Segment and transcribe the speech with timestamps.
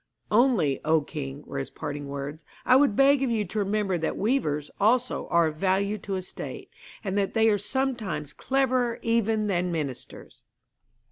[0.31, 4.17] 'Only, O king,' were his parting words, 'I would beg of you to remember that
[4.17, 6.71] weavers also are of value to a state,
[7.03, 10.41] and that they are sometimes cleverer even than ministers!'